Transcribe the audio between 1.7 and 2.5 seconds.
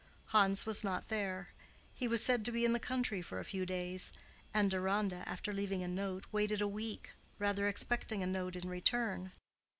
he was said